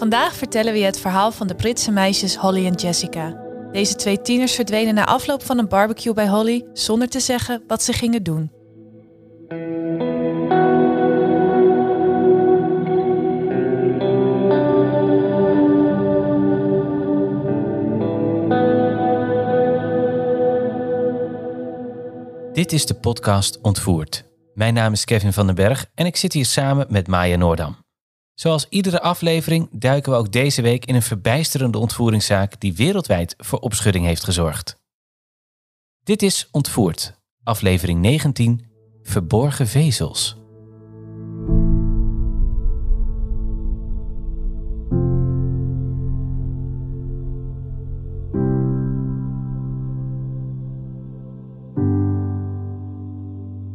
[0.00, 3.40] Vandaag vertellen we je het verhaal van de Britse meisjes Holly en Jessica.
[3.72, 7.82] Deze twee tieners verdwenen na afloop van een barbecue bij Holly zonder te zeggen wat
[7.82, 8.50] ze gingen doen.
[22.52, 24.24] Dit is de podcast Ontvoerd.
[24.54, 27.79] Mijn naam is Kevin van den Berg en ik zit hier samen met Maya Noordam.
[28.40, 33.58] Zoals iedere aflevering duiken we ook deze week in een verbijsterende ontvoeringszaak die wereldwijd voor
[33.58, 34.76] opschudding heeft gezorgd.
[36.02, 38.64] Dit is Ontvoerd, aflevering 19,
[39.02, 40.36] Verborgen vezels.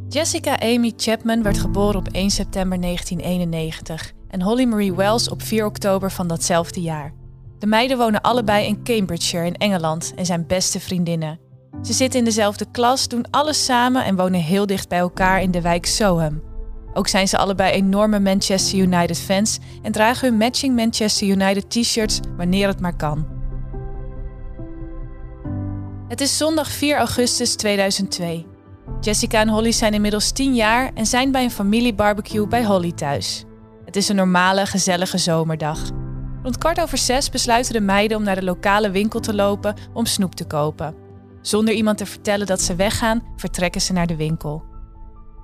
[0.10, 5.66] Jessica Amy Chapman werd geboren op 1 september 1991 en Holly Marie Wells op 4
[5.66, 7.14] oktober van datzelfde jaar.
[7.60, 11.40] De meiden wonen allebei in Cambridgeshire in Engeland en zijn beste vriendinnen.
[11.84, 15.52] Ze zitten in dezelfde klas, doen alles samen en wonen heel dicht bij elkaar in
[15.52, 16.42] de wijk Soham.
[16.94, 22.20] Ook zijn ze allebei enorme Manchester United fans en dragen hun matching Manchester United t-shirts
[22.38, 23.28] wanneer het maar kan.
[26.08, 28.46] Het is zondag 4 augustus 2002.
[29.02, 33.46] Jessica en Holly zijn inmiddels 10 jaar en zijn bij een familiebarbecue bij Holly thuis.
[33.96, 35.80] Het is een normale, gezellige zomerdag.
[36.44, 40.06] Rond kwart over zes besluiten de meiden om naar de lokale winkel te lopen om
[40.06, 40.96] snoep te kopen.
[41.42, 44.64] Zonder iemand te vertellen dat ze weggaan, vertrekken ze naar de winkel.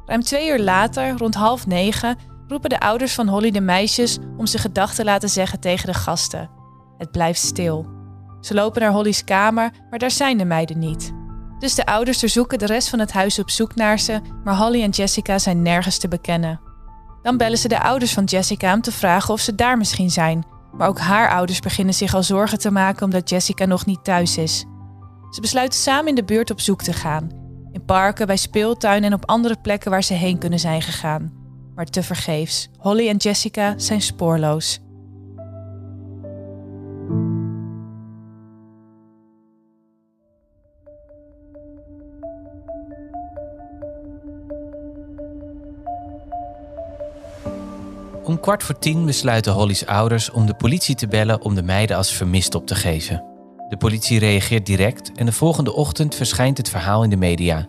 [0.06, 2.18] Ruim twee uur later, rond half negen,
[2.48, 5.94] roepen de ouders van Holly de meisjes om ze gedachten te laten zeggen tegen de
[5.94, 6.50] gasten.
[6.98, 7.86] Het blijft stil.
[8.42, 11.12] Ze lopen naar Holly's kamer, maar daar zijn de meiden niet.
[11.60, 14.82] Dus de ouders zoeken de rest van het huis op zoek naar ze, maar Holly
[14.84, 16.71] en Jessica zijn nergens te bekennen.
[17.22, 20.46] Dan bellen ze de ouders van Jessica om te vragen of ze daar misschien zijn.
[20.78, 24.38] Maar ook haar ouders beginnen zich al zorgen te maken omdat Jessica nog niet thuis
[24.38, 24.66] is.
[25.30, 27.30] Ze besluiten samen in de buurt op zoek te gaan.
[27.72, 31.34] In parken, bij speeltuinen en op andere plekken waar ze heen kunnen zijn gegaan.
[31.76, 32.70] Maar tevergeefs.
[32.78, 34.81] Holly en Jessica zijn spoorloos.
[48.32, 51.98] Om kwart voor tien besluiten Holly's ouders om de politie te bellen om de meiden
[51.98, 53.24] als vermist op te geven.
[53.70, 57.68] De politie reageert direct en de volgende ochtend verschijnt het verhaal in de media.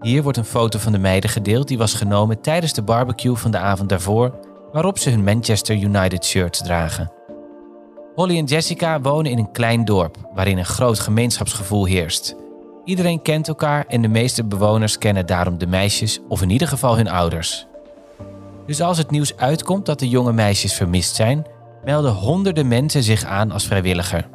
[0.00, 3.50] Hier wordt een foto van de meiden gedeeld die was genomen tijdens de barbecue van
[3.50, 4.38] de avond daarvoor,
[4.72, 7.12] waarop ze hun Manchester United shirts dragen.
[8.14, 12.36] Holly en Jessica wonen in een klein dorp waarin een groot gemeenschapsgevoel heerst.
[12.84, 16.96] Iedereen kent elkaar en de meeste bewoners kennen daarom de meisjes of in ieder geval
[16.96, 17.66] hun ouders.
[18.66, 21.46] Dus als het nieuws uitkomt dat de jonge meisjes vermist zijn,
[21.84, 24.28] melden honderden mensen zich aan als vrijwilliger.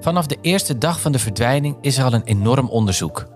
[0.00, 3.26] Vanaf de eerste dag van de verdwijning is er al een enorm onderzoek.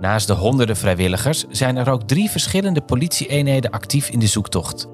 [0.00, 4.86] Naast de honderden vrijwilligers zijn er ook drie verschillende politieeenheden actief in de zoektocht.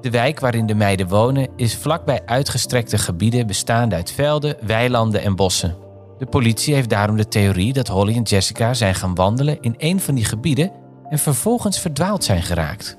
[0.00, 5.36] De wijk waarin de meiden wonen is vlakbij uitgestrekte gebieden bestaande uit velden, weilanden en
[5.36, 5.76] bossen.
[6.18, 10.00] De politie heeft daarom de theorie dat Holly en Jessica zijn gaan wandelen in een
[10.00, 10.72] van die gebieden
[11.08, 12.98] en vervolgens verdwaald zijn geraakt.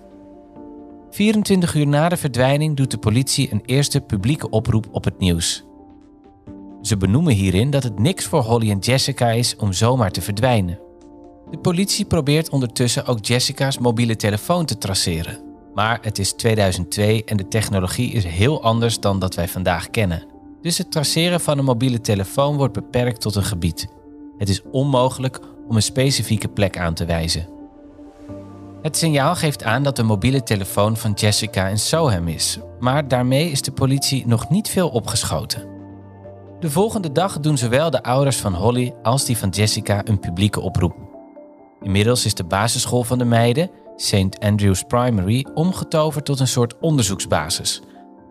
[1.18, 5.64] 24 uur na de verdwijning doet de politie een eerste publieke oproep op het nieuws.
[6.82, 10.80] Ze benoemen hierin dat het niks voor Holly en Jessica is om zomaar te verdwijnen.
[11.52, 15.40] De politie probeert ondertussen ook Jessica's mobiele telefoon te traceren.
[15.74, 20.26] Maar het is 2002 en de technologie is heel anders dan dat wij vandaag kennen.
[20.62, 23.88] Dus het traceren van een mobiele telefoon wordt beperkt tot een gebied.
[24.38, 27.57] Het is onmogelijk om een specifieke plek aan te wijzen.
[28.82, 33.52] Het signaal geeft aan dat de mobiele telefoon van Jessica in Soham is, maar daarmee
[33.52, 35.68] is de politie nog niet veel opgeschoten.
[36.60, 40.60] De volgende dag doen zowel de ouders van Holly als die van Jessica een publieke
[40.60, 40.96] oproep.
[41.82, 44.40] Inmiddels is de basisschool van de meiden, St.
[44.40, 47.82] Andrews Primary, omgetoverd tot een soort onderzoeksbasis.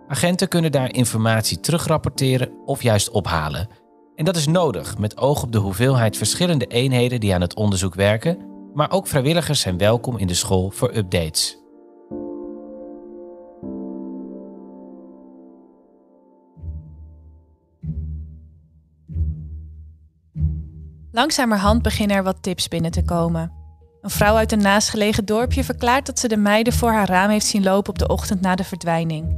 [0.08, 3.68] Agenten kunnen daar informatie terugrapporteren of juist ophalen.
[4.14, 7.94] En dat is nodig met oog op de hoeveelheid verschillende eenheden die aan het onderzoek
[7.94, 11.58] werken maar ook vrijwilligers zijn welkom in de school voor updates.
[21.12, 23.52] Langzamerhand beginnen er wat tips binnen te komen.
[24.00, 27.46] Een vrouw uit een naastgelegen dorpje verklaart dat ze de meiden voor haar raam heeft
[27.46, 29.36] zien lopen op de ochtend na de verdwijning.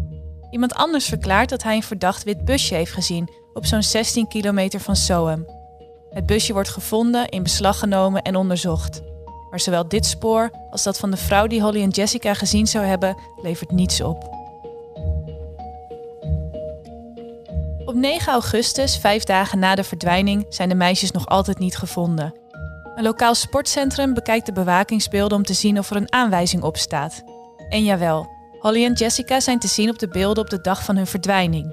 [0.50, 4.81] Iemand anders verklaart dat hij een verdacht wit busje heeft gezien op zo'n 16 kilometer
[4.81, 5.46] van Soham.
[6.11, 9.02] Het busje wordt gevonden, in beslag genomen en onderzocht.
[9.50, 12.84] Maar zowel dit spoor als dat van de vrouw die Holly en Jessica gezien zou
[12.84, 14.36] hebben, levert niets op.
[17.84, 22.34] Op 9 augustus, vijf dagen na de verdwijning, zijn de meisjes nog altijd niet gevonden.
[22.94, 27.22] Een lokaal sportcentrum bekijkt de bewakingsbeelden om te zien of er een aanwijzing op staat.
[27.68, 28.28] En jawel,
[28.58, 31.72] Holly en Jessica zijn te zien op de beelden op de dag van hun verdwijning.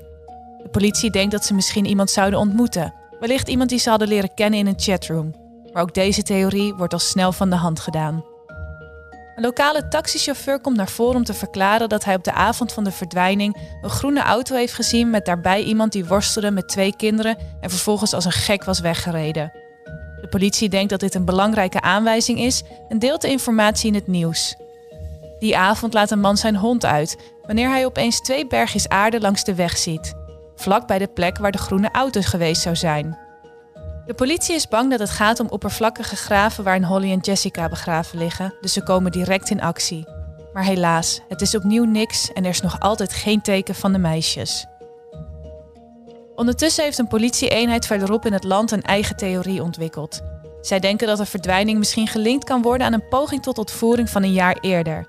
[0.63, 4.33] De politie denkt dat ze misschien iemand zouden ontmoeten, wellicht iemand die ze hadden leren
[4.33, 5.44] kennen in een chatroom.
[5.75, 8.25] Maar ook deze theorie wordt al snel van de hand gedaan.
[9.36, 12.83] Een lokale taxichauffeur komt naar voren om te verklaren dat hij op de avond van
[12.83, 17.38] de verdwijning een groene auto heeft gezien met daarbij iemand die worstelde met twee kinderen
[17.62, 19.51] en vervolgens als een gek was weggereden.
[20.22, 24.07] De politie denkt dat dit een belangrijke aanwijzing is en deelt de informatie in het
[24.07, 24.56] nieuws.
[25.39, 29.44] Die avond laat een man zijn hond uit wanneer hij opeens twee bergjes aarde langs
[29.44, 30.13] de weg ziet,
[30.56, 33.25] vlak bij de plek waar de groene auto geweest zou zijn.
[34.06, 38.18] De politie is bang dat het gaat om oppervlakkige graven waarin Holly en Jessica begraven
[38.18, 40.07] liggen, dus ze komen direct in actie.
[40.54, 43.98] Maar helaas, het is opnieuw niks en er is nog altijd geen teken van de
[43.98, 44.66] meisjes.
[46.36, 50.22] Ondertussen heeft een politieeenheid verderop in het land een eigen theorie ontwikkeld.
[50.62, 54.24] Zij denken dat de verdwijning misschien gelinkt kan worden aan een poging tot ontvoering van
[54.24, 55.07] een jaar eerder.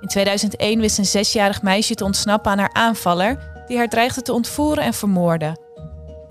[0.00, 4.32] In 2001 wist een zesjarig meisje te ontsnappen aan haar aanvaller, die haar dreigde te
[4.32, 5.60] ontvoeren en vermoorden.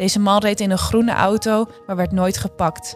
[0.01, 2.95] Deze man reed in een groene auto, maar werd nooit gepakt.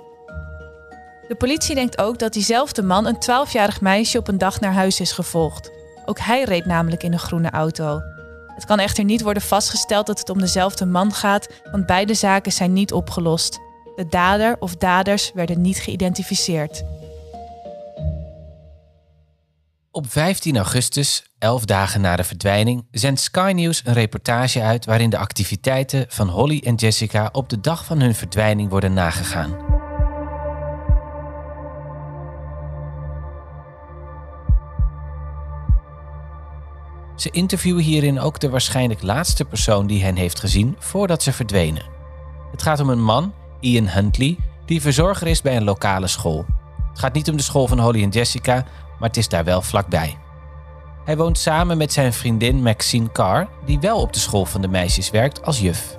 [1.28, 5.00] De politie denkt ook dat diezelfde man een 12-jarig meisje op een dag naar huis
[5.00, 5.72] is gevolgd.
[6.06, 8.02] Ook hij reed namelijk in een groene auto.
[8.48, 12.52] Het kan echter niet worden vastgesteld dat het om dezelfde man gaat, want beide zaken
[12.52, 13.60] zijn niet opgelost.
[13.96, 16.84] De dader of daders werden niet geïdentificeerd.
[19.96, 25.10] Op 15 augustus, elf dagen na de verdwijning, zendt Sky News een reportage uit waarin
[25.10, 29.56] de activiteiten van Holly en Jessica op de dag van hun verdwijning worden nagegaan.
[37.16, 41.84] Ze interviewen hierin ook de waarschijnlijk laatste persoon die hen heeft gezien voordat ze verdwenen.
[42.52, 46.46] Het gaat om een man, Ian Huntley, die verzorger is bij een lokale school.
[46.90, 48.66] Het gaat niet om de school van Holly en Jessica,
[49.00, 50.18] maar het is daar wel vlakbij.
[51.06, 54.68] Hij woont samen met zijn vriendin Maxine Carr, die wel op de school van de
[54.68, 55.98] meisjes werkt als juf.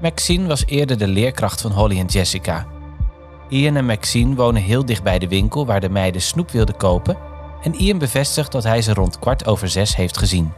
[0.00, 2.66] Maxine was eerder de leerkracht van Holly en Jessica.
[3.48, 7.16] Ian en Maxine wonen heel dicht bij de winkel waar de meiden snoep wilden kopen
[7.62, 10.52] en Ian bevestigt dat hij ze rond kwart over zes heeft gezien.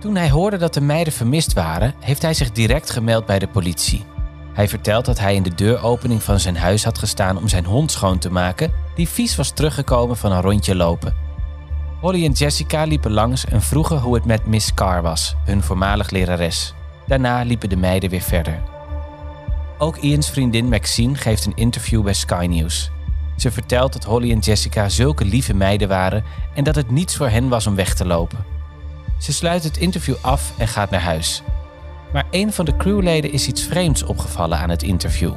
[0.00, 3.48] Toen hij hoorde dat de meiden vermist waren, heeft hij zich direct gemeld bij de
[3.48, 4.04] politie.
[4.52, 7.90] Hij vertelt dat hij in de deuropening van zijn huis had gestaan om zijn hond
[7.90, 11.14] schoon te maken, die vies was teruggekomen van een rondje lopen.
[12.00, 16.10] Holly en Jessica liepen langs en vroegen hoe het met Miss Carr was, hun voormalig
[16.10, 16.74] lerares.
[17.06, 18.62] Daarna liepen de meiden weer verder.
[19.78, 22.90] Ook Ian's vriendin Maxine geeft een interview bij Sky News.
[23.36, 26.24] Ze vertelt dat Holly en Jessica zulke lieve meiden waren
[26.54, 28.44] en dat het niets voor hen was om weg te lopen.
[29.18, 31.42] Ze sluit het interview af en gaat naar huis.
[32.12, 35.32] Maar een van de crewleden is iets vreemds opgevallen aan het interview.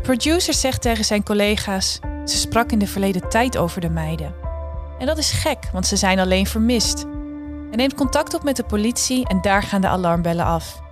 [0.00, 4.34] De producer zegt tegen zijn collega's: ze sprak in de verleden tijd over de meiden.
[4.98, 7.04] En dat is gek, want ze zijn alleen vermist.
[7.68, 10.82] Hij neemt contact op met de politie en daar gaan de alarmbellen af.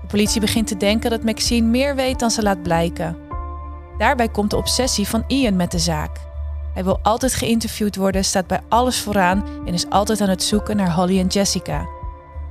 [0.00, 3.16] De politie begint te denken dat Maxine meer weet dan ze laat blijken.
[3.98, 6.16] Daarbij komt de obsessie van Ian met de zaak.
[6.74, 10.76] Hij wil altijd geïnterviewd worden, staat bij alles vooraan en is altijd aan het zoeken
[10.76, 11.86] naar Holly en Jessica.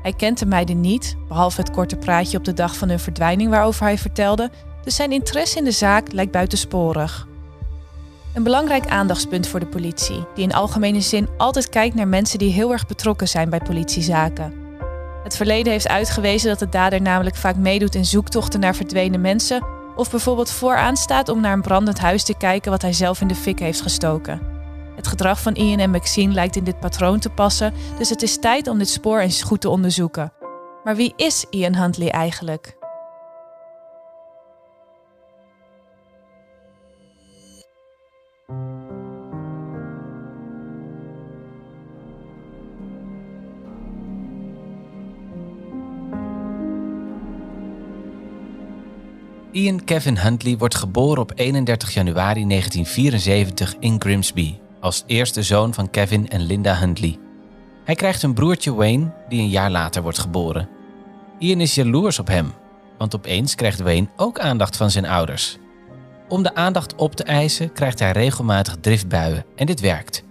[0.01, 3.49] Hij kent de meiden niet, behalve het korte praatje op de dag van hun verdwijning
[3.49, 4.49] waarover hij vertelde,
[4.83, 7.27] dus zijn interesse in de zaak lijkt buitensporig.
[8.33, 12.51] Een belangrijk aandachtspunt voor de politie, die in algemene zin altijd kijkt naar mensen die
[12.51, 14.53] heel erg betrokken zijn bij politiezaken.
[15.23, 19.65] Het verleden heeft uitgewezen dat de dader namelijk vaak meedoet in zoektochten naar verdwenen mensen
[19.95, 23.27] of bijvoorbeeld vooraan staat om naar een brandend huis te kijken wat hij zelf in
[23.27, 24.41] de fik heeft gestoken.
[24.95, 28.39] Het gedrag van Ian en Maxine lijkt in dit patroon te passen, dus het is
[28.39, 30.33] tijd om dit spoor eens goed te onderzoeken.
[30.83, 32.79] Maar wie is Ian Huntley eigenlijk?
[49.51, 55.89] Ian Kevin Huntley wordt geboren op 31 januari 1974 in Grimsby als eerste zoon van
[55.89, 57.17] Kevin en Linda Huntley.
[57.83, 60.69] Hij krijgt een broertje Wayne, die een jaar later wordt geboren.
[61.39, 62.53] Ian is jaloers op hem,
[62.97, 65.57] want opeens krijgt Wayne ook aandacht van zijn ouders.
[66.27, 70.23] Om de aandacht op te eisen krijgt hij regelmatig driftbuien en dit werkt.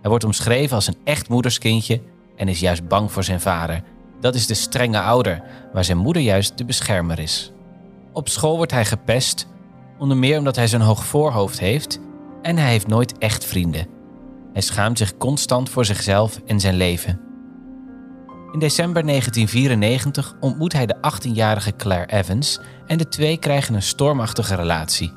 [0.00, 2.02] Hij wordt omschreven als een echt moederskindje
[2.36, 3.82] en is juist bang voor zijn vader.
[4.20, 5.42] Dat is de strenge ouder,
[5.72, 7.50] waar zijn moeder juist de beschermer is.
[8.16, 9.46] Op school wordt hij gepest,
[9.98, 12.00] onder meer omdat hij zo'n hoog voorhoofd heeft
[12.42, 13.86] en hij heeft nooit echt vrienden.
[14.52, 17.20] Hij schaamt zich constant voor zichzelf en zijn leven.
[18.52, 24.54] In december 1994 ontmoet hij de 18-jarige Claire Evans en de twee krijgen een stormachtige
[24.54, 25.12] relatie.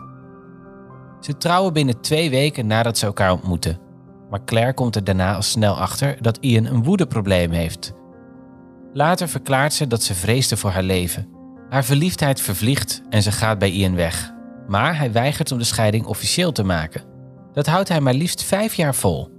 [1.19, 3.79] Ze trouwen binnen twee weken nadat ze elkaar ontmoeten.
[4.29, 7.93] Maar Claire komt er daarna al snel achter dat Ian een woedeprobleem heeft.
[8.93, 11.38] Later verklaart ze dat ze vreesde voor haar leven.
[11.69, 14.33] Haar verliefdheid vervliegt en ze gaat bij Ian weg.
[14.67, 17.03] Maar hij weigert om de scheiding officieel te maken.
[17.53, 19.29] Dat houdt hij maar liefst vijf jaar vol.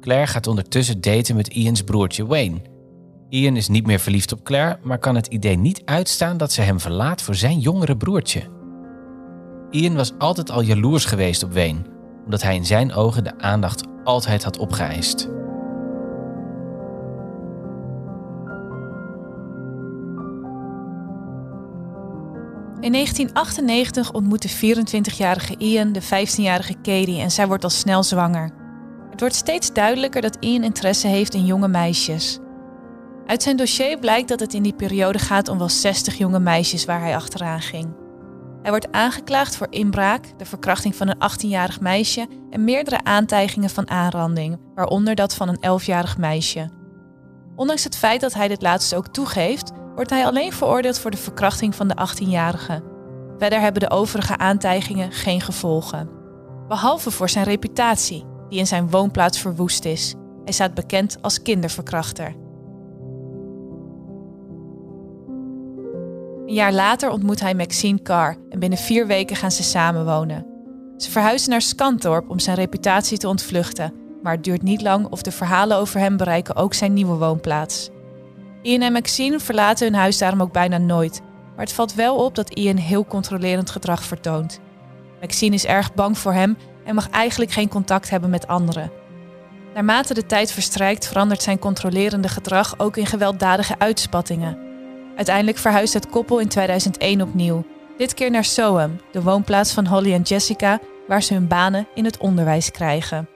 [0.00, 2.60] Claire gaat ondertussen daten met Ians broertje Wayne.
[3.28, 6.60] Ian is niet meer verliefd op Claire, maar kan het idee niet uitstaan dat ze
[6.60, 8.42] hem verlaat voor zijn jongere broertje.
[9.70, 11.82] Ian was altijd al jaloers geweest op Wayne,
[12.24, 15.28] omdat hij in zijn ogen de aandacht altijd had opgeëist.
[22.82, 28.50] In 1998 ontmoet de 24-jarige Ian de 15-jarige Katie en zij wordt al snel zwanger.
[29.10, 32.38] Het wordt steeds duidelijker dat Ian interesse heeft in jonge meisjes.
[33.26, 36.84] Uit zijn dossier blijkt dat het in die periode gaat om wel 60 jonge meisjes
[36.84, 37.88] waar hij achteraan ging.
[38.62, 43.90] Hij wordt aangeklaagd voor inbraak, de verkrachting van een 18-jarig meisje en meerdere aantijgingen van
[43.90, 46.70] aanranding, waaronder dat van een 11-jarig meisje.
[47.56, 51.16] Ondanks het feit dat hij dit laatste ook toegeeft, wordt hij alleen veroordeeld voor de
[51.16, 52.82] verkrachting van de 18-jarige.
[53.38, 56.08] Verder hebben de overige aantijgingen geen gevolgen.
[56.68, 60.14] Behalve voor zijn reputatie, die in zijn woonplaats verwoest is.
[60.44, 62.34] Hij staat bekend als kinderverkrachter.
[66.46, 70.46] Een jaar later ontmoet hij Maxine Carr en binnen vier weken gaan ze samenwonen.
[70.96, 75.22] Ze verhuizen naar Skantorp om zijn reputatie te ontvluchten, maar het duurt niet lang of
[75.22, 77.90] de verhalen over hem bereiken ook zijn nieuwe woonplaats.
[78.62, 81.20] Ian en Maxine verlaten hun huis daarom ook bijna nooit,
[81.56, 84.60] maar het valt wel op dat Ian heel controlerend gedrag vertoont.
[85.20, 88.90] Maxine is erg bang voor hem en mag eigenlijk geen contact hebben met anderen.
[89.74, 94.58] Naarmate de tijd verstrijkt verandert zijn controlerende gedrag ook in gewelddadige uitspattingen.
[95.16, 97.64] Uiteindelijk verhuist het koppel in 2001 opnieuw.
[97.96, 102.04] Dit keer naar Soham, de woonplaats van Holly en Jessica, waar ze hun banen in
[102.04, 103.28] het onderwijs krijgen.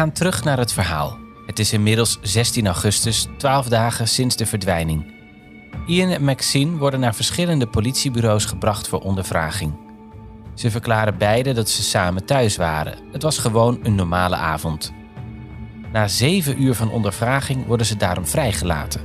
[0.00, 1.18] Gaan terug naar het verhaal.
[1.46, 5.12] Het is inmiddels 16 augustus, 12 dagen sinds de verdwijning.
[5.86, 9.72] Ian en Maxine worden naar verschillende politiebureaus gebracht voor ondervraging.
[10.54, 12.98] Ze verklaren beide dat ze samen thuis waren.
[13.12, 14.92] Het was gewoon een normale avond.
[15.92, 19.00] Na zeven uur van ondervraging worden ze daarom vrijgelaten.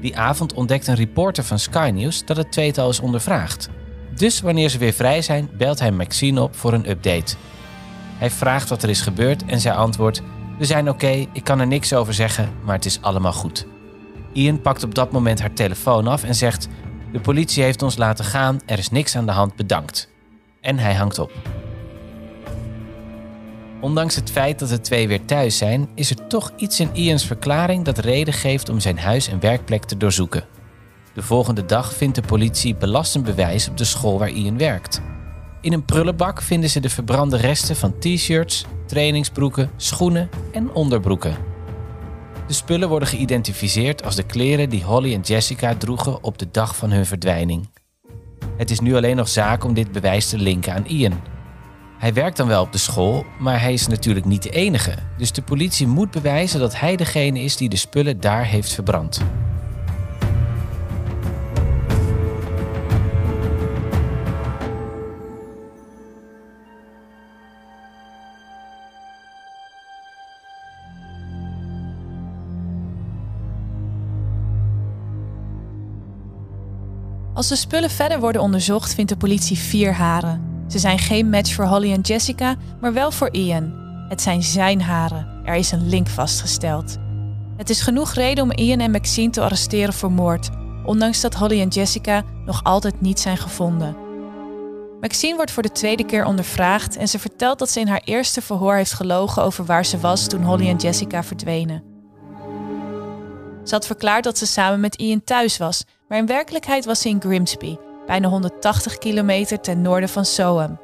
[0.00, 3.68] Die avond ontdekt een reporter van Sky News dat het tweetal is ondervraagd.
[4.14, 7.36] Dus wanneer ze weer vrij zijn, belt hij Maxine op voor een update.
[8.18, 10.22] Hij vraagt wat er is gebeurd en zij antwoordt:
[10.58, 13.66] We zijn oké, ik kan er niks over zeggen, maar het is allemaal goed.
[14.32, 16.68] Ian pakt op dat moment haar telefoon af en zegt:
[17.12, 20.08] De politie heeft ons laten gaan, er is niks aan de hand, bedankt.
[20.60, 21.32] En hij hangt op.
[23.80, 27.26] Ondanks het feit dat de twee weer thuis zijn, is er toch iets in Ians
[27.26, 30.44] verklaring dat reden geeft om zijn huis en werkplek te doorzoeken.
[31.14, 35.00] De volgende dag vindt de politie belastend bewijs op de school waar Ian werkt.
[35.66, 41.36] In een prullenbak vinden ze de verbrande resten van t-shirts, trainingsbroeken, schoenen en onderbroeken.
[42.46, 46.76] De spullen worden geïdentificeerd als de kleren die Holly en Jessica droegen op de dag
[46.76, 47.68] van hun verdwijning.
[48.56, 51.20] Het is nu alleen nog zaak om dit bewijs te linken aan Ian.
[51.98, 54.94] Hij werkt dan wel op de school, maar hij is natuurlijk niet de enige.
[55.18, 59.20] Dus de politie moet bewijzen dat hij degene is die de spullen daar heeft verbrand.
[77.36, 80.64] Als de spullen verder worden onderzocht, vindt de politie vier haren.
[80.68, 83.72] Ze zijn geen match voor Holly en Jessica, maar wel voor Ian.
[84.08, 85.40] Het zijn zijn haren.
[85.44, 86.96] Er is een link vastgesteld.
[87.56, 90.48] Het is genoeg reden om Ian en Maxine te arresteren voor moord,
[90.84, 93.96] ondanks dat Holly en Jessica nog altijd niet zijn gevonden.
[95.00, 98.42] Maxine wordt voor de tweede keer ondervraagd en ze vertelt dat ze in haar eerste
[98.42, 101.82] verhoor heeft gelogen over waar ze was toen Holly en Jessica verdwenen.
[103.64, 107.08] Ze had verklaard dat ze samen met Ian thuis was, maar in werkelijkheid was ze
[107.08, 110.78] in Grimsby, bijna 180 kilometer ten noorden van Soham.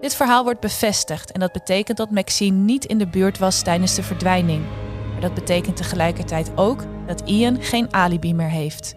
[0.00, 3.94] Dit verhaal wordt bevestigd en dat betekent dat Maxine niet in de buurt was tijdens
[3.94, 4.64] de verdwijning.
[5.12, 8.94] Maar dat betekent tegelijkertijd ook dat Ian geen alibi meer heeft.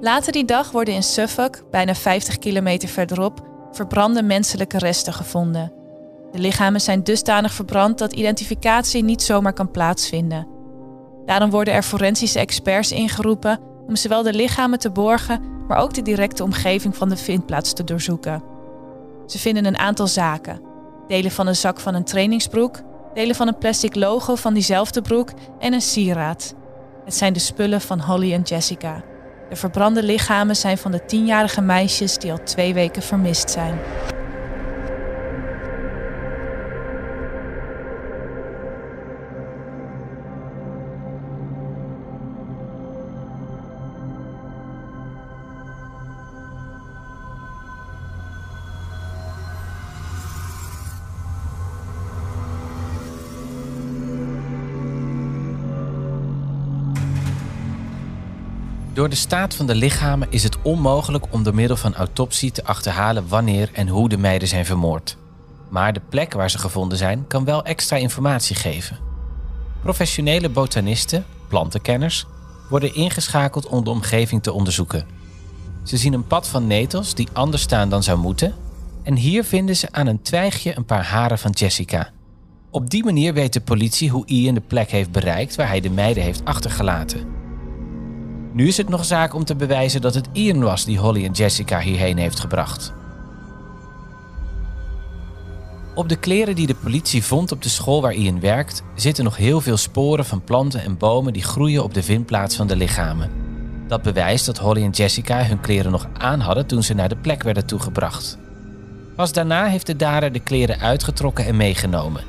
[0.00, 5.72] Later die dag worden in Suffolk, bijna 50 kilometer verderop, verbrande menselijke resten gevonden.
[6.32, 10.46] De lichamen zijn dusdanig verbrand dat identificatie niet zomaar kan plaatsvinden.
[11.24, 16.02] Daarom worden er forensische experts ingeroepen om zowel de lichamen te borgen, maar ook de
[16.02, 18.42] directe omgeving van de vindplaats te doorzoeken.
[19.26, 20.60] Ze vinden een aantal zaken:
[21.08, 22.80] delen van een zak van een trainingsbroek,
[23.14, 26.54] delen van een plastic logo van diezelfde broek en een sieraad.
[27.04, 29.04] Het zijn de spullen van Holly en Jessica.
[29.54, 33.78] De verbrande lichamen zijn van de tienjarige meisjes die al twee weken vermist zijn.
[58.94, 62.64] Door de staat van de lichamen is het onmogelijk om door middel van autopsie te
[62.64, 65.16] achterhalen wanneer en hoe de meiden zijn vermoord.
[65.68, 68.98] Maar de plek waar ze gevonden zijn kan wel extra informatie geven.
[69.82, 72.26] Professionele botanisten, plantenkenners,
[72.68, 75.06] worden ingeschakeld om de omgeving te onderzoeken.
[75.82, 78.54] Ze zien een pad van netels die anders staan dan zou moeten,
[79.02, 82.10] en hier vinden ze aan een twijgje een paar haren van Jessica.
[82.70, 85.90] Op die manier weet de politie hoe Ian de plek heeft bereikt waar hij de
[85.90, 87.33] meiden heeft achtergelaten.
[88.54, 91.32] Nu is het nog zaak om te bewijzen dat het Ian was die Holly en
[91.32, 92.92] Jessica hierheen heeft gebracht.
[95.94, 99.36] Op de kleren die de politie vond op de school waar Ian werkt, zitten nog
[99.36, 103.30] heel veel sporen van planten en bomen die groeien op de vindplaats van de lichamen.
[103.86, 107.16] Dat bewijst dat Holly en Jessica hun kleren nog aan hadden toen ze naar de
[107.16, 108.38] plek werden toegebracht.
[109.16, 112.24] Pas daarna heeft de dader de kleren uitgetrokken en meegenomen.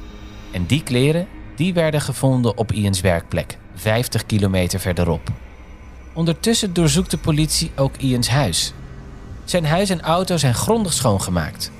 [0.52, 5.32] En die kleren, die werden gevonden op Ians werkplek, 50 kilometer verderop.
[6.16, 8.74] Ondertussen doorzoekt de politie ook Ians huis.
[9.44, 11.72] Zijn huis en auto zijn grondig schoongemaakt.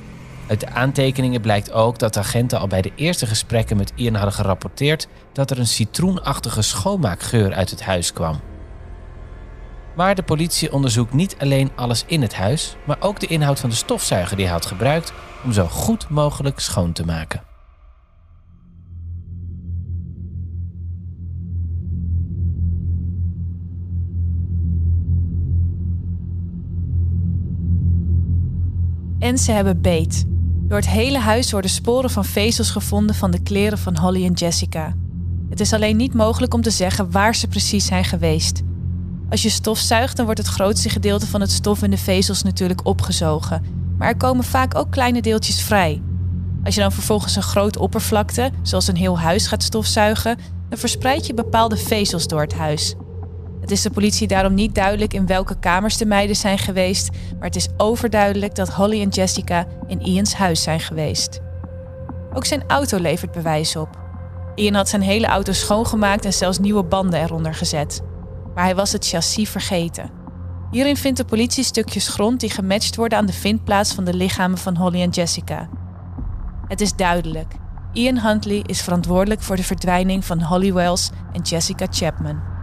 [0.48, 4.16] Uit de aantekeningen blijkt ook dat de agenten al bij de eerste gesprekken met Ian
[4.16, 8.40] hadden gerapporteerd dat er een citroenachtige schoonmaakgeur uit het huis kwam.
[9.96, 13.70] Maar de politie onderzoekt niet alleen alles in het huis, maar ook de inhoud van
[13.70, 17.55] de stofzuiger die hij had gebruikt om zo goed mogelijk schoon te maken.
[29.26, 30.26] En ze hebben beet.
[30.68, 34.34] Door het hele huis worden sporen van vezels gevonden van de kleren van Holly en
[34.34, 34.96] Jessica.
[35.50, 38.62] Het is alleen niet mogelijk om te zeggen waar ze precies zijn geweest.
[39.30, 42.44] Als je stof zuigt, dan wordt het grootste gedeelte van het stof in de vezels
[42.44, 43.64] natuurlijk opgezogen.
[43.98, 46.02] Maar er komen vaak ook kleine deeltjes vrij.
[46.64, 50.38] Als je dan vervolgens een groot oppervlakte, zoals een heel huis, gaat stofzuigen,
[50.70, 52.96] dan verspreid je bepaalde vezels door het huis.
[53.66, 57.48] Het is de politie daarom niet duidelijk in welke kamers de meiden zijn geweest, maar
[57.48, 61.40] het is overduidelijk dat Holly en Jessica in Ian's huis zijn geweest.
[62.34, 63.90] Ook zijn auto levert bewijs op.
[64.56, 68.02] Ian had zijn hele auto schoongemaakt en zelfs nieuwe banden eronder gezet.
[68.56, 70.10] Maar hij was het chassis vergeten.
[70.72, 74.58] Hierin vindt de politie stukjes grond die gematcht worden aan de vindplaats van de lichamen
[74.58, 75.70] van Holly en Jessica.
[76.68, 77.54] Het is duidelijk.
[77.94, 82.55] Ian Huntley is verantwoordelijk voor de verdwijning van Holly Wells en Jessica Chapman.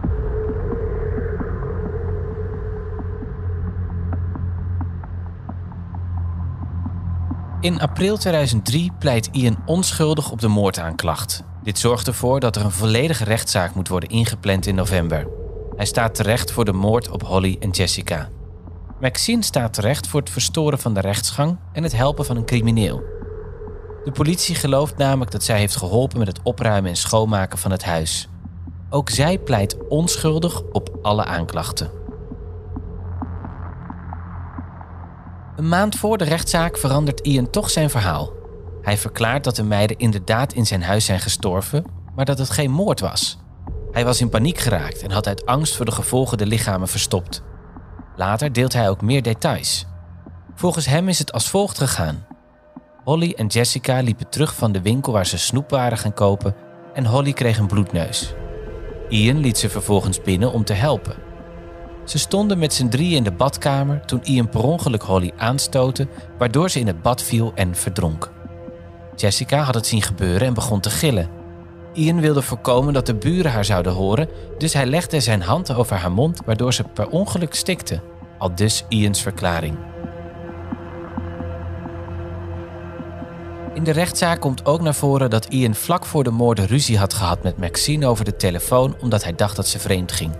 [7.63, 11.43] In april 2003 pleit Ian onschuldig op de moordaanklacht.
[11.63, 15.27] Dit zorgt ervoor dat er een volledige rechtszaak moet worden ingepland in november.
[15.75, 18.29] Hij staat terecht voor de moord op Holly en Jessica.
[18.99, 23.03] Maxine staat terecht voor het verstoren van de rechtsgang en het helpen van een crimineel.
[24.03, 27.83] De politie gelooft namelijk dat zij heeft geholpen met het opruimen en schoonmaken van het
[27.83, 28.29] huis.
[28.89, 32.02] Ook zij pleit onschuldig op alle aanklachten.
[35.55, 38.31] Een maand voor de rechtszaak verandert Ian toch zijn verhaal.
[38.81, 41.85] Hij verklaart dat de meiden inderdaad in zijn huis zijn gestorven,
[42.15, 43.37] maar dat het geen moord was.
[43.91, 47.43] Hij was in paniek geraakt en had uit angst voor de gevolgen de lichamen verstopt.
[48.15, 49.85] Later deelt hij ook meer details.
[50.55, 52.25] Volgens hem is het als volgt gegaan.
[53.03, 56.55] Holly en Jessica liepen terug van de winkel waar ze snoep waren gaan kopen
[56.93, 58.33] en Holly kreeg een bloedneus.
[59.09, 61.22] Ian liet ze vervolgens binnen om te helpen.
[62.05, 66.69] Ze stonden met z'n drieën in de badkamer toen Ian per ongeluk Holly aanstootte, waardoor
[66.69, 68.31] ze in het bad viel en verdronk.
[69.15, 71.29] Jessica had het zien gebeuren en begon te gillen.
[71.93, 75.95] Ian wilde voorkomen dat de buren haar zouden horen, dus hij legde zijn hand over
[75.95, 78.01] haar mond, waardoor ze per ongeluk stikte.
[78.37, 79.77] Al dus Ians verklaring.
[83.73, 87.13] In de rechtszaak komt ook naar voren dat Ian vlak voor de moorden ruzie had
[87.13, 90.31] gehad met Maxine over de telefoon omdat hij dacht dat ze vreemd ging.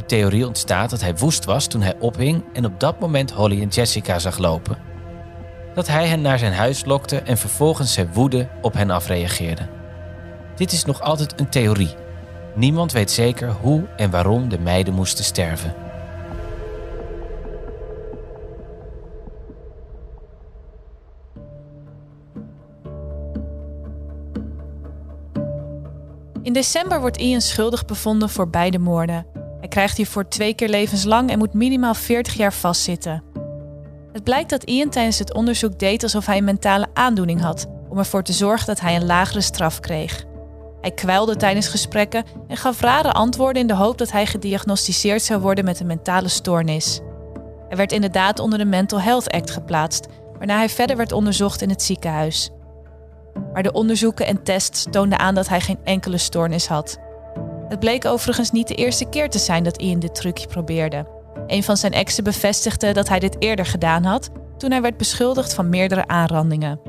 [0.00, 3.62] De theorie ontstaat dat hij woest was toen hij ophing en op dat moment Holly
[3.62, 4.78] en Jessica zag lopen.
[5.74, 9.68] Dat hij hen naar zijn huis lokte en vervolgens zijn woede op hen afreageerde.
[10.56, 11.94] Dit is nog altijd een theorie.
[12.54, 15.74] Niemand weet zeker hoe en waarom de meiden moesten sterven.
[26.42, 29.39] In december wordt Ian schuldig bevonden voor beide moorden.
[29.60, 33.22] Hij krijgt hiervoor twee keer levenslang en moet minimaal 40 jaar vastzitten.
[34.12, 37.98] Het blijkt dat Ian tijdens het onderzoek deed alsof hij een mentale aandoening had, om
[37.98, 40.24] ervoor te zorgen dat hij een lagere straf kreeg.
[40.80, 45.40] Hij kwijlde tijdens gesprekken en gaf rare antwoorden in de hoop dat hij gediagnosticeerd zou
[45.40, 47.00] worden met een mentale stoornis.
[47.68, 50.06] Hij werd inderdaad onder de Mental Health Act geplaatst,
[50.38, 52.50] waarna hij verder werd onderzocht in het ziekenhuis.
[53.52, 56.98] Maar de onderzoeken en tests toonden aan dat hij geen enkele stoornis had.
[57.70, 61.06] Het bleek overigens niet de eerste keer te zijn dat Ian dit trucje probeerde.
[61.46, 65.54] Een van zijn exen bevestigde dat hij dit eerder gedaan had toen hij werd beschuldigd
[65.54, 66.80] van meerdere aanrandingen.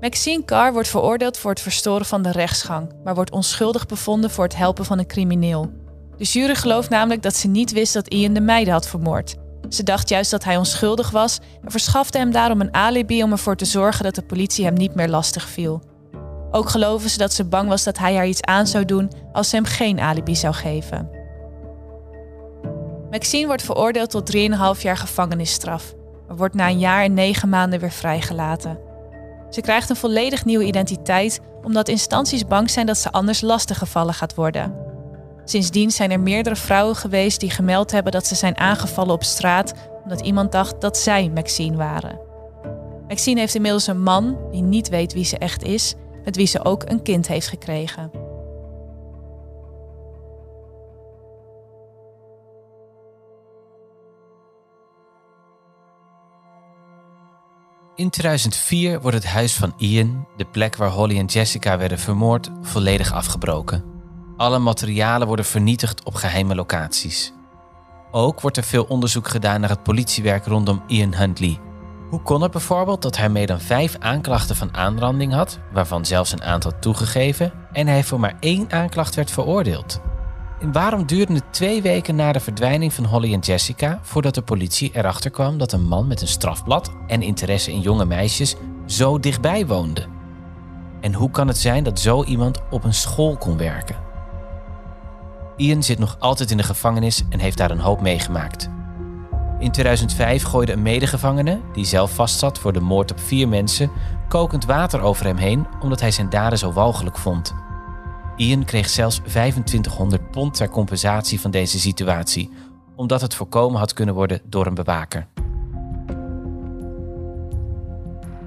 [0.00, 4.44] Maxine Carr wordt veroordeeld voor het verstoren van de rechtsgang, maar wordt onschuldig bevonden voor
[4.44, 5.70] het helpen van een crimineel.
[6.16, 9.36] De jury gelooft namelijk dat ze niet wist dat Ian de meiden had vermoord.
[9.68, 13.56] Ze dacht juist dat hij onschuldig was en verschafte hem daarom een alibi om ervoor
[13.56, 15.82] te zorgen dat de politie hem niet meer lastig viel.
[16.54, 19.48] Ook geloven ze dat ze bang was dat hij haar iets aan zou doen als
[19.48, 21.10] ze hem geen alibi zou geven.
[23.10, 25.94] Maxine wordt veroordeeld tot 3,5 jaar gevangenisstraf,
[26.26, 28.78] maar wordt na een jaar en negen maanden weer vrijgelaten.
[29.50, 34.34] Ze krijgt een volledig nieuwe identiteit omdat instanties bang zijn dat ze anders lastiggevallen gaat
[34.34, 34.74] worden.
[35.44, 39.74] Sindsdien zijn er meerdere vrouwen geweest die gemeld hebben dat ze zijn aangevallen op straat
[40.02, 42.20] omdat iemand dacht dat zij Maxine waren.
[43.08, 46.64] Maxine heeft inmiddels een man die niet weet wie ze echt is, met wie ze
[46.64, 48.10] ook een kind heeft gekregen.
[57.96, 62.50] In 2004 wordt het huis van Ian, de plek waar Holly en Jessica werden vermoord,
[62.62, 63.84] volledig afgebroken.
[64.36, 67.32] Alle materialen worden vernietigd op geheime locaties.
[68.10, 71.58] Ook wordt er veel onderzoek gedaan naar het politiewerk rondom Ian Huntley.
[72.12, 76.32] Hoe kon het bijvoorbeeld dat hij meer dan vijf aanklachten van aanranding had, waarvan zelfs
[76.32, 80.00] een aantal toegegeven, en hij voor maar één aanklacht werd veroordeeld?
[80.60, 84.42] En waarom duurde het twee weken na de verdwijning van Holly en Jessica voordat de
[84.42, 88.54] politie erachter kwam dat een man met een strafblad en interesse in jonge meisjes
[88.86, 90.06] zo dichtbij woonde?
[91.00, 93.96] En hoe kan het zijn dat zo iemand op een school kon werken?
[95.56, 98.70] Ian zit nog altijd in de gevangenis en heeft daar een hoop meegemaakt.
[99.62, 103.90] In 2005 gooide een medegevangene, die zelf vastzat voor de moord op vier mensen,
[104.28, 107.54] kokend water over hem heen omdat hij zijn daden zo walgelijk vond.
[108.36, 112.50] Ian kreeg zelfs 2500 pond ter compensatie van deze situatie,
[112.96, 115.26] omdat het voorkomen had kunnen worden door een bewaker.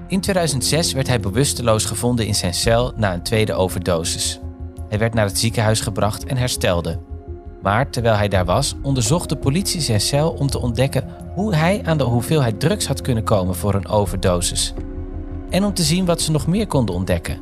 [0.08, 4.40] In 2006 werd hij bewusteloos gevonden in zijn cel na een tweede overdosis.
[4.88, 6.98] Hij werd naar het ziekenhuis gebracht en herstelde.
[7.66, 11.80] Maar terwijl hij daar was, onderzocht de politie zijn cel om te ontdekken hoe hij
[11.84, 14.72] aan de hoeveelheid drugs had kunnen komen voor een overdosis.
[15.50, 17.40] En om te zien wat ze nog meer konden ontdekken.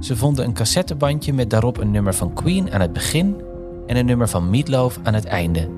[0.00, 3.40] Ze vonden een cassettebandje met daarop een nummer van Queen aan het begin
[3.86, 5.68] en een nummer van Meatloaf aan het einde.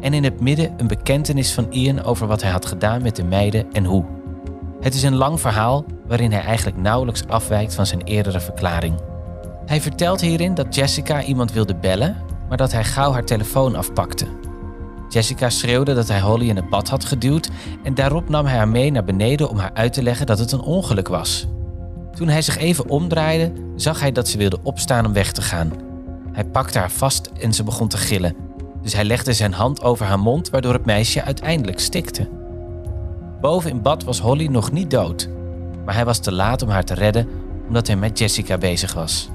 [0.00, 3.24] En in het midden een bekentenis van Ian over wat hij had gedaan met de
[3.24, 4.04] meiden en hoe.
[4.80, 8.94] Het is een lang verhaal waarin hij eigenlijk nauwelijks afwijkt van zijn eerdere verklaring.
[9.66, 12.16] Hij vertelt hierin dat Jessica iemand wilde bellen,
[12.48, 14.26] maar dat hij gauw haar telefoon afpakte.
[15.08, 17.50] Jessica schreeuwde dat hij Holly in het bad had geduwd
[17.82, 20.52] en daarop nam hij haar mee naar beneden om haar uit te leggen dat het
[20.52, 21.46] een ongeluk was.
[22.14, 25.72] Toen hij zich even omdraaide, zag hij dat ze wilde opstaan om weg te gaan.
[26.32, 28.36] Hij pakte haar vast en ze begon te gillen.
[28.82, 32.28] Dus hij legde zijn hand over haar mond, waardoor het meisje uiteindelijk stikte.
[33.40, 35.28] Boven in bad was Holly nog niet dood,
[35.84, 37.28] maar hij was te laat om haar te redden
[37.66, 39.30] omdat hij met Jessica bezig was.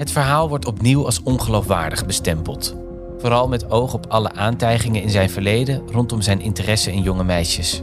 [0.00, 2.76] Het verhaal wordt opnieuw als ongeloofwaardig bestempeld.
[3.18, 7.82] Vooral met oog op alle aantijgingen in zijn verleden rondom zijn interesse in jonge meisjes.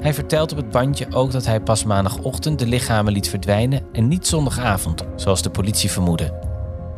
[0.00, 4.08] Hij vertelt op het bandje ook dat hij pas maandagochtend de lichamen liet verdwijnen en
[4.08, 6.38] niet zondagavond, zoals de politie vermoedde.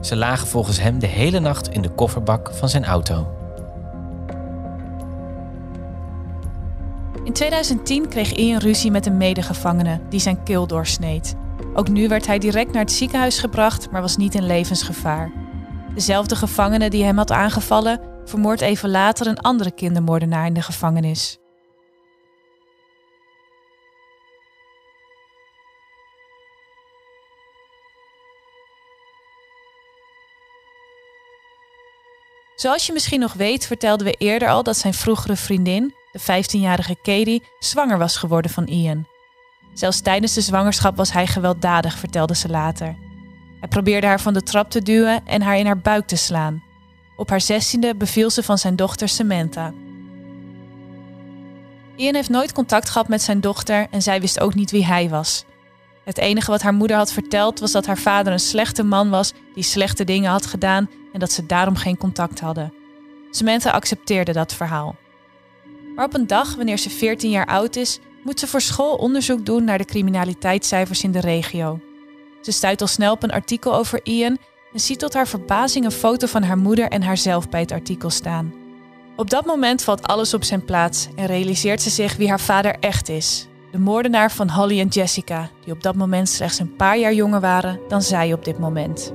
[0.01, 3.27] Ze lagen volgens hem de hele nacht in de kofferbak van zijn auto.
[7.25, 11.37] In 2010 kreeg Ian ruzie met een medegevangene die zijn keel doorsneed.
[11.79, 15.33] Ook nu werd hij direct naar het ziekenhuis gebracht, maar was niet in levensgevaar.
[15.95, 21.38] Dezelfde gevangene die hem had aangevallen, vermoordt even later een andere kindermoordenaar in de gevangenis.
[32.57, 36.97] Zoals je misschien nog weet, vertelden we eerder al dat zijn vroegere vriendin, de 15-jarige
[37.03, 39.07] Katie, zwanger was geworden van Ian.
[39.79, 42.97] Zelfs tijdens de zwangerschap was hij gewelddadig, vertelde ze later.
[43.61, 46.62] Hij probeerde haar van de trap te duwen en haar in haar buik te slaan.
[47.17, 49.73] Op haar zestiende beviel ze van zijn dochter Samantha.
[51.97, 55.09] Ian heeft nooit contact gehad met zijn dochter en zij wist ook niet wie hij
[55.09, 55.45] was.
[56.05, 59.33] Het enige wat haar moeder had verteld was dat haar vader een slechte man was
[59.55, 62.75] die slechte dingen had gedaan en dat ze daarom geen contact hadden.
[63.31, 64.97] Samantha accepteerde dat verhaal.
[65.95, 69.47] Maar op een dag, wanneer ze 14 jaar oud is, moet ze voor school onderzoek
[69.47, 71.81] doen naar de criminaliteitscijfers in de regio.
[72.41, 74.38] Ze stuit al snel op een artikel over Ian
[74.73, 78.11] en ziet tot haar verbazing een foto van haar moeder en haarzelf bij het artikel
[78.11, 78.55] staan.
[79.17, 82.77] Op dat moment valt alles op zijn plaats en realiseert ze zich wie haar vader
[82.81, 83.49] echt is.
[83.71, 87.41] De moordenaar van Holly en Jessica, die op dat moment slechts een paar jaar jonger
[87.41, 89.12] waren dan zij op dit moment.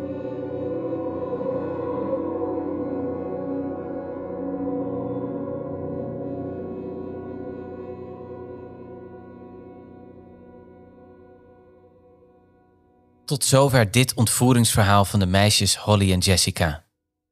[13.26, 16.84] Tot zover dit ontvoeringsverhaal van de meisjes Holly en Jessica.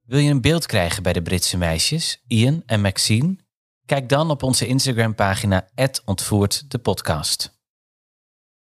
[0.05, 3.35] Wil je een beeld krijgen bij de Britse meisjes, Ian en Maxine?
[3.85, 5.69] Kijk dan op onze Instagram-pagina
[6.05, 7.59] ontvoerd de podcast.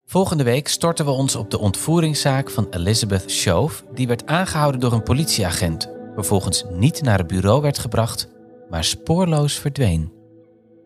[0.06, 4.94] Volgende week storten we ons op de ontvoeringszaak van Elizabeth Shove, die werd aangehouden door
[4.94, 8.28] een politieagent, vervolgens niet naar het bureau werd gebracht,
[8.70, 10.14] maar spoorloos verdween.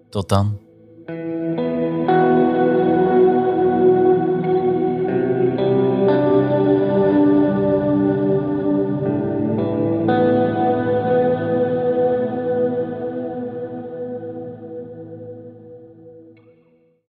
[0.09, 0.66] Tot dan.